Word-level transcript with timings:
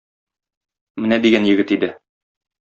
Менә 1.03 1.19
дигән 1.27 1.45
егет 1.51 1.75
иде. 1.77 1.91